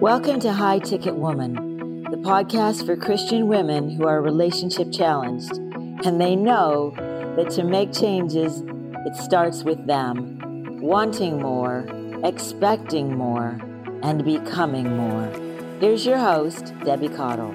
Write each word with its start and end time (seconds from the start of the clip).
Welcome 0.00 0.40
to 0.40 0.52
High 0.52 0.80
Ticket 0.80 1.14
Woman, 1.14 2.04
the 2.04 2.18
podcast 2.18 2.84
for 2.84 2.96
Christian 2.96 3.48
women 3.48 3.88
who 3.90 4.06
are 4.06 4.20
relationship 4.20 4.92
challenged 4.92 5.52
and 6.04 6.20
they 6.20 6.36
know 6.36 6.92
that 7.36 7.50
to 7.50 7.64
make 7.64 7.92
changes, 7.92 8.62
it 9.06 9.16
starts 9.16 9.62
with 9.62 9.86
them 9.86 10.38
wanting 10.80 11.40
more, 11.40 11.86
expecting 12.24 13.16
more, 13.16 13.58
and 14.02 14.24
becoming 14.24 14.96
more. 14.96 15.26
Here's 15.80 16.04
your 16.04 16.18
host, 16.18 16.74
Debbie 16.84 17.08
Caudle. 17.08 17.52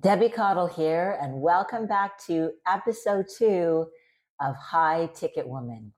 Debbie 0.00 0.28
Caudle 0.28 0.66
here, 0.68 1.18
and 1.20 1.40
welcome 1.40 1.86
back 1.86 2.24
to 2.26 2.52
episode 2.66 3.26
two 3.36 3.86
of 4.40 4.54
High 4.54 5.10
Ticket 5.14 5.48
Woman. 5.48 5.92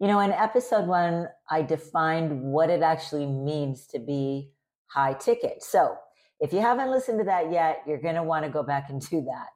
You 0.00 0.06
know, 0.06 0.20
in 0.20 0.30
episode 0.30 0.86
one, 0.86 1.28
I 1.50 1.62
defined 1.62 2.40
what 2.40 2.70
it 2.70 2.82
actually 2.82 3.26
means 3.26 3.86
to 3.88 3.98
be 3.98 4.52
high 4.86 5.14
ticket. 5.14 5.62
So 5.64 5.96
if 6.38 6.52
you 6.52 6.60
haven't 6.60 6.90
listened 6.90 7.18
to 7.18 7.24
that 7.24 7.50
yet, 7.50 7.82
you're 7.84 8.00
going 8.00 8.14
to 8.14 8.22
want 8.22 8.44
to 8.44 8.50
go 8.50 8.62
back 8.62 8.90
and 8.90 9.00
do 9.00 9.22
that. 9.22 9.48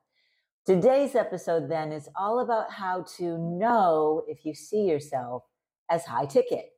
Today's 0.66 1.14
episode 1.14 1.70
then 1.70 1.92
is 1.92 2.08
all 2.16 2.40
about 2.40 2.72
how 2.72 3.04
to 3.18 3.38
know 3.38 4.24
if 4.26 4.44
you 4.44 4.52
see 4.52 4.82
yourself 4.82 5.44
as 5.88 6.04
high 6.04 6.26
ticket. 6.26 6.70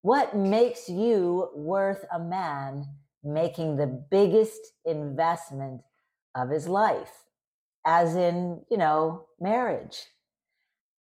What 0.00 0.34
makes 0.34 0.88
you 0.88 1.50
worth 1.54 2.06
a 2.10 2.18
man 2.18 2.86
making 3.22 3.76
the 3.76 3.86
biggest 4.10 4.60
investment 4.86 5.82
of 6.34 6.48
his 6.48 6.68
life, 6.68 7.12
as 7.86 8.16
in, 8.16 8.62
you 8.70 8.78
know, 8.78 9.26
marriage? 9.40 10.06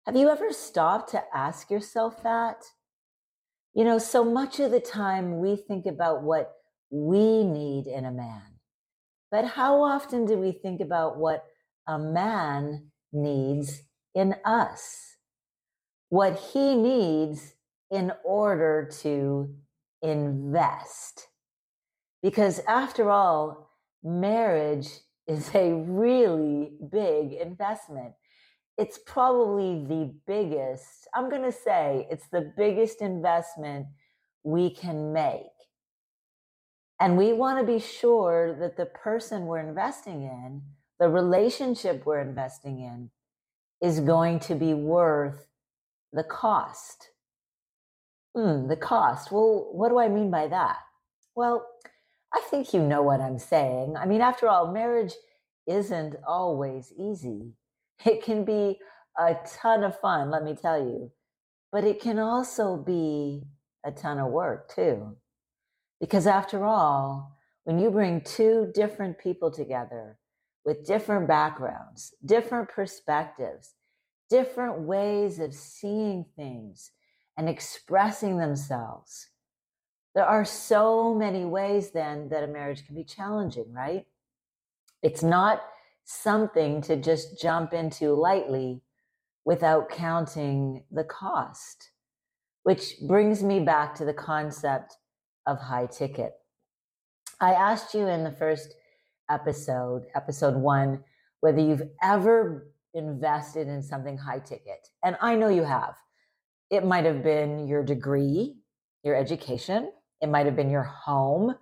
Have 0.07 0.15
you 0.15 0.31
ever 0.31 0.53
stopped 0.53 1.11
to 1.11 1.25
ask 1.35 1.69
yourself 1.69 2.23
that? 2.23 2.63
You 3.75 3.83
know, 3.83 3.99
so 3.99 4.25
much 4.25 4.61
of 4.61 4.71
the 4.71 4.79
time 4.79 5.41
we 5.41 5.57
think 5.57 5.85
about 5.85 6.23
what 6.23 6.53
we 6.91 7.43
need 7.43 7.89
in 7.89 8.05
a 8.05 8.13
man. 8.13 8.61
But 9.33 9.45
how 9.45 9.83
often 9.83 10.25
do 10.25 10.39
we 10.39 10.53
think 10.53 10.81
about 10.81 11.19
what 11.19 11.45
a 11.89 11.99
man 11.99 12.93
needs 13.13 13.83
in 14.15 14.37
us? 14.45 15.17
What 16.09 16.39
he 16.53 16.77
needs 16.77 17.55
in 17.91 18.13
order 18.25 18.89
to 19.01 19.53
invest. 20.03 21.27
Because 22.23 22.61
after 22.69 23.11
all, 23.11 23.71
marriage 24.05 24.89
is 25.27 25.53
a 25.53 25.73
really 25.73 26.71
big 26.93 27.33
investment 27.33 28.15
it's 28.79 28.99
probably 28.99 29.85
the 29.87 30.15
biggest, 30.27 31.09
I'm 31.15 31.31
going 31.31 31.43
to 31.43 31.53
say 31.53 32.07
it's 32.11 32.29
the 32.29 32.53
biggest 32.57 33.01
investment 33.01 33.87
we 34.43 34.71
can 34.71 35.13
make. 35.13 35.43
And 37.01 37.17
we 37.17 37.33
want 37.33 37.59
to 37.59 37.73
be 37.73 37.79
sure 37.79 38.57
that 38.59 38.77
the 38.77 38.87
person 38.87 39.47
we're 39.47 39.67
investing 39.67 40.23
in, 40.23 40.63
the 40.99 41.09
relationship 41.09 42.05
we're 42.07 42.21
investing 42.21 42.81
in, 42.81 43.11
is 43.83 44.01
going 44.01 44.41
to 44.41 44.55
be 44.55 44.73
worth 44.73 45.47
the 46.13 46.25
cost. 46.25 47.11
Hmm, 48.35 48.69
the 48.69 48.77
cost. 48.77 49.31
Well, 49.31 49.69
what 49.73 49.91
do 49.91 49.99
I 49.99 50.09
mean 50.09 50.31
by 50.31 50.49
that? 50.49 50.79
Well, 51.35 51.67
I 52.33 52.41
think 52.51 52.73
you 52.73 52.83
know 52.83 53.03
what 53.03 53.21
I'm 53.21 53.39
saying. 53.39 53.97
I 53.97 54.07
mean, 54.07 54.21
after 54.21 54.49
all, 54.49 54.73
marriage 54.73 55.15
isn't 55.67 56.17
always 56.27 56.93
easy. 56.99 57.53
It 58.05 58.23
can 58.23 58.45
be 58.45 58.79
a 59.19 59.37
ton 59.61 59.85
of 59.85 59.99
fun, 60.01 60.31
let 60.31 60.45
me 60.45 60.55
tell 60.55 60.79
you, 60.79 61.11
but 61.73 61.85
it 61.85 62.01
can 62.01 62.19
also 62.19 62.77
be 62.77 63.43
a 63.85 63.91
ton 63.91 64.19
of 64.19 64.31
work 64.31 64.69
too. 64.75 65.17
Because 66.01 66.27
after 66.27 66.65
all, 66.65 67.37
when 67.65 67.79
you 67.79 67.91
bring 67.91 68.21
two 68.21 68.71
different 68.75 69.19
people 69.19 69.51
together 69.51 70.19
with 70.65 70.87
different 70.87 71.27
backgrounds, 71.27 72.15
different 72.25 72.69
perspectives, 72.69 73.75
different 74.29 74.81
ways 74.81 75.39
of 75.39 75.55
seeing 75.55 76.27
things 76.37 76.91
and 77.37 77.49
expressing 77.49 78.39
themselves, 78.39 79.29
there 80.15 80.25
are 80.25 80.45
so 80.45 81.15
many 81.15 81.45
ways 81.45 81.91
then 81.91 82.29
that 82.31 82.43
a 82.43 82.47
marriage 82.47 82.87
can 82.87 82.95
be 82.95 83.05
challenging, 83.05 83.73
right? 83.73 84.07
It's 85.03 85.23
not 85.23 85.63
something 86.07 86.81
to 86.83 86.97
just 86.97 87.41
jump 87.41 87.75
into 87.75 88.15
lightly 88.15 88.81
without 89.45 89.91
counting 89.91 90.85
the 90.91 91.05
cost. 91.05 91.91
Which 92.63 92.95
brings 93.07 93.43
me 93.43 93.61
back 93.61 93.95
to 93.97 94.05
the 94.05 94.15
concept 94.15 94.97
of 95.47 95.59
high 95.61 95.87
ticket. 95.87 96.33
I 97.41 97.53
asked 97.53 97.93
you 97.93 98.07
in 98.07 98.25
the 98.25 98.33
first 98.33 98.75
episode, 99.31 100.05
episode 100.15 100.57
one, 100.57 101.05
whether 101.41 101.61
you've 101.61 101.89
ever 102.03 102.73
invested 102.95 103.69
in 103.69 103.83
something 103.83 104.17
high 104.17 104.39
ticket. 104.39 104.89
And 105.05 105.17
I 105.21 105.37
know 105.37 105.49
you 105.49 105.65
have. 105.65 105.95
It 106.71 106.85
might 106.85 107.05
have 107.05 107.23
been 107.23 107.69
your 107.69 107.85
degree, 107.85 108.57
your 109.05 109.15
education, 109.15 109.93
it 110.21 110.29
might 110.29 110.47
have 110.47 110.57
been 110.57 110.71
your 110.71 110.83
home, 110.83 111.55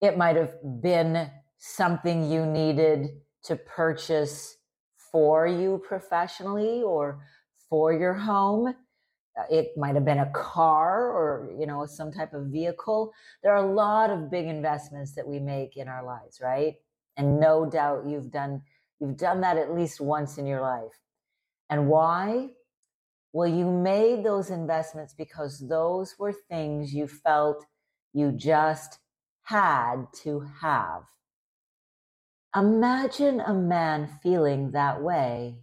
it 0.00 0.16
might 0.16 0.36
have 0.36 0.54
been 0.82 1.30
something 1.56 2.30
you 2.30 2.46
needed 2.46 3.08
to 3.48 3.56
purchase 3.56 4.56
for 4.96 5.46
you 5.46 5.82
professionally 5.86 6.82
or 6.82 7.20
for 7.68 7.92
your 7.92 8.14
home. 8.14 8.68
Uh, 9.38 9.42
it 9.50 9.68
might 9.76 9.94
have 9.94 10.04
been 10.04 10.18
a 10.18 10.30
car 10.32 11.10
or, 11.10 11.50
you 11.58 11.66
know, 11.66 11.86
some 11.86 12.12
type 12.12 12.34
of 12.34 12.46
vehicle. 12.46 13.12
There 13.42 13.52
are 13.52 13.64
a 13.64 13.74
lot 13.74 14.10
of 14.10 14.30
big 14.30 14.46
investments 14.46 15.14
that 15.14 15.26
we 15.26 15.38
make 15.38 15.76
in 15.76 15.88
our 15.88 16.04
lives, 16.04 16.40
right? 16.42 16.74
And 17.16 17.40
no 17.40 17.68
doubt 17.68 18.04
you've 18.06 18.30
done 18.30 18.62
you've 19.00 19.16
done 19.16 19.40
that 19.42 19.56
at 19.56 19.74
least 19.74 20.00
once 20.00 20.38
in 20.38 20.46
your 20.46 20.60
life. 20.60 21.00
And 21.70 21.88
why? 21.88 22.48
Well, 23.32 23.48
you 23.48 23.70
made 23.70 24.24
those 24.24 24.50
investments 24.50 25.14
because 25.16 25.66
those 25.68 26.16
were 26.18 26.32
things 26.32 26.92
you 26.92 27.06
felt 27.06 27.64
you 28.12 28.32
just 28.32 28.98
had 29.42 30.06
to 30.22 30.46
have. 30.60 31.04
Imagine 32.56 33.40
a 33.40 33.54
man 33.54 34.08
feeling 34.22 34.72
that 34.72 35.02
way 35.02 35.58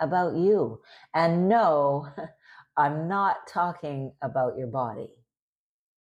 about 0.00 0.34
you. 0.34 0.80
And 1.14 1.48
no, 1.48 2.08
I'm 2.76 3.08
not 3.08 3.46
talking 3.46 4.12
about 4.20 4.58
your 4.58 4.66
body. 4.66 5.10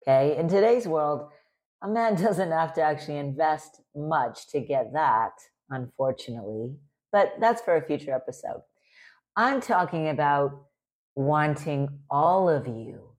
Okay. 0.02 0.36
In 0.38 0.48
today's 0.48 0.88
world, 0.88 1.30
a 1.84 1.88
man 1.88 2.16
doesn't 2.22 2.52
have 2.52 2.74
to 2.74 2.82
actually 2.82 3.18
invest 3.18 3.82
much 3.96 4.48
to 4.50 4.60
get 4.60 4.94
that, 4.94 5.34
unfortunately. 5.70 6.76
But 7.12 7.36
that's 7.40 7.62
for 7.62 7.76
a 7.76 7.86
future 7.86 8.14
episode. 8.14 8.64
I'm 9.36 9.62
talking 9.62 10.10
about 10.10 10.66
wanting 11.16 12.00
all 12.10 12.50
of 12.50 12.68
you 12.68 13.10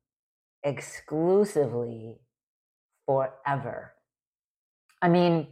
exclusively 0.65 2.17
forever. 3.07 3.95
I 5.01 5.09
mean, 5.09 5.49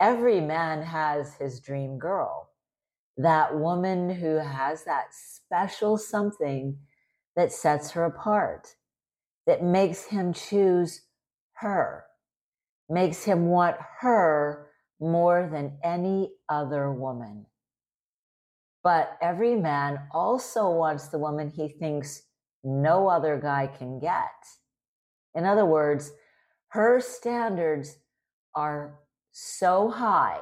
every 0.00 0.40
man 0.40 0.82
has 0.82 1.34
his 1.34 1.60
dream 1.60 1.98
girl, 1.98 2.50
that 3.16 3.58
woman 3.58 4.08
who 4.10 4.36
has 4.36 4.84
that 4.84 5.08
special 5.12 5.98
something 5.98 6.78
that 7.36 7.52
sets 7.52 7.90
her 7.90 8.04
apart, 8.04 8.74
that 9.46 9.62
makes 9.62 10.04
him 10.04 10.32
choose 10.32 11.02
her, 11.54 12.04
makes 12.88 13.24
him 13.24 13.46
want 13.46 13.76
her 14.00 14.68
more 14.98 15.48
than 15.50 15.78
any 15.84 16.32
other 16.48 16.90
woman. 16.90 17.46
But 18.82 19.18
every 19.20 19.56
man 19.56 19.98
also 20.12 20.70
wants 20.70 21.08
the 21.08 21.18
woman 21.18 21.50
he 21.50 21.68
thinks 21.68 22.22
no 22.64 23.08
other 23.08 23.38
guy 23.38 23.66
can 23.66 23.98
get. 23.98 24.30
In 25.34 25.44
other 25.44 25.66
words, 25.66 26.10
her 26.68 27.00
standards 27.00 27.96
are 28.54 28.98
so 29.32 29.88
high. 29.88 30.40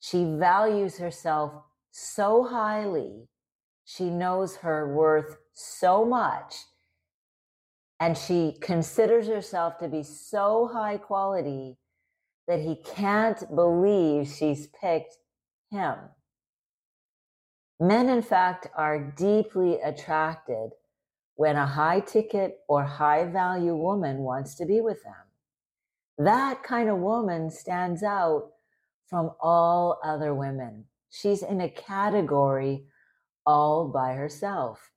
She 0.00 0.24
values 0.24 0.98
herself 0.98 1.52
so 1.90 2.44
highly. 2.44 3.28
She 3.84 4.10
knows 4.10 4.56
her 4.56 4.94
worth 4.94 5.36
so 5.52 6.04
much. 6.04 6.54
And 7.98 8.16
she 8.16 8.56
considers 8.60 9.26
herself 9.26 9.78
to 9.78 9.88
be 9.88 10.02
so 10.02 10.70
high 10.72 10.96
quality 10.96 11.76
that 12.48 12.60
he 12.60 12.76
can't 12.76 13.54
believe 13.54 14.26
she's 14.28 14.68
picked 14.68 15.16
him. 15.70 15.96
Men, 17.78 18.08
in 18.08 18.22
fact, 18.22 18.68
are 18.76 18.98
deeply 18.98 19.80
attracted 19.80 20.70
when 21.36 21.56
a 21.56 21.66
high 21.66 22.00
ticket 22.00 22.58
or 22.68 22.84
high 22.84 23.24
value 23.24 23.74
woman 23.74 24.18
wants 24.18 24.54
to 24.56 24.66
be 24.66 24.80
with 24.80 25.02
them. 25.02 25.29
That 26.20 26.62
kind 26.62 26.90
of 26.90 26.98
woman 26.98 27.50
stands 27.50 28.02
out 28.02 28.50
from 29.06 29.30
all 29.40 29.98
other 30.04 30.34
women. 30.34 30.84
She's 31.08 31.42
in 31.42 31.62
a 31.62 31.70
category 31.70 32.84
all 33.46 33.88
by 33.88 34.12
herself. 34.12 34.90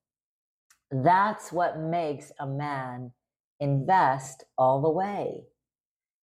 That's 0.91 1.49
what 1.53 1.79
makes 1.79 2.33
a 2.41 2.45
man 2.45 3.13
invest 3.61 4.43
all 4.57 4.81
the 4.81 4.89
way. 4.89 5.45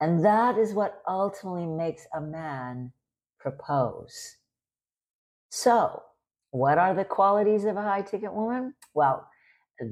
And 0.01 0.25
that 0.25 0.57
is 0.57 0.73
what 0.73 1.03
ultimately 1.07 1.67
makes 1.67 2.07
a 2.15 2.21
man 2.23 2.91
propose. 3.39 4.37
So, 5.51 6.03
what 6.51 6.79
are 6.79 6.95
the 6.95 7.05
qualities 7.05 7.67
of 7.67 7.77
a 7.77 7.83
high 7.83 8.01
ticket 8.01 8.33
woman? 8.33 8.73
Well, 8.95 9.29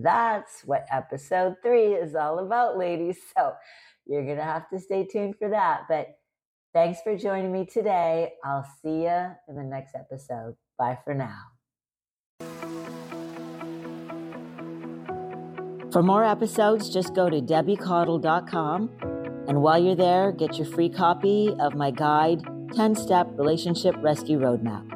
that's 0.02 0.62
what 0.64 0.86
episode 0.90 1.56
three 1.62 1.92
is 1.92 2.14
all 2.14 2.38
about, 2.38 2.78
ladies. 2.78 3.18
So, 3.36 3.52
you're 4.06 4.24
going 4.24 4.36
to 4.36 4.44
have 4.44 4.68
to 4.70 4.78
stay 4.78 5.06
tuned 5.06 5.36
for 5.38 5.50
that. 5.50 5.82
But 5.88 6.08
thanks 6.72 7.00
for 7.02 7.16
joining 7.16 7.52
me 7.52 7.66
today. 7.66 8.32
I'll 8.44 8.66
see 8.82 9.02
you 9.02 9.30
in 9.48 9.56
the 9.56 9.64
next 9.64 9.94
episode. 9.94 10.56
Bye 10.78 10.98
for 11.04 11.14
now. 11.14 11.42
For 15.92 16.02
more 16.02 16.24
episodes, 16.24 16.90
just 16.90 17.14
go 17.14 17.30
to 17.30 17.40
debbiecaudle.com. 17.40 18.90
And 19.48 19.62
while 19.62 19.82
you're 19.82 19.94
there, 19.94 20.32
get 20.32 20.58
your 20.58 20.66
free 20.66 20.90
copy 20.90 21.54
of 21.58 21.74
my 21.74 21.90
guide 21.90 22.42
10 22.74 22.94
step 22.96 23.28
relationship 23.36 23.94
rescue 24.02 24.38
roadmap. 24.38 24.95